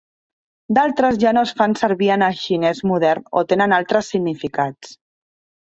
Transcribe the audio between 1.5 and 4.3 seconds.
fan servir en el xinès modern o tenen altres